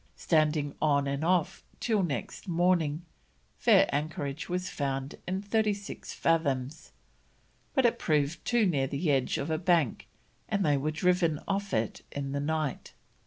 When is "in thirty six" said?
5.27-6.11